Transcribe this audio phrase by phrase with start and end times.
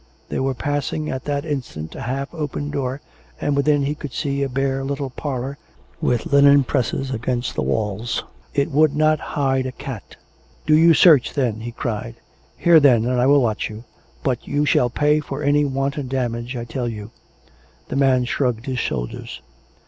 [0.29, 3.01] They were passing at that instant a half open door^
[3.39, 5.59] and within he could see a bare little parlour,
[6.01, 8.23] with linen presses against the walls.
[8.55, 10.15] It would not hide a cat."
[10.65, 12.15] Do you search, then!" he cried."
[12.57, 13.83] Here, then, and I will watch you!
[14.23, 17.11] But you shall pay for any wanton dam age, I tell you."
[17.89, 19.43] The man shrugged his shoulders.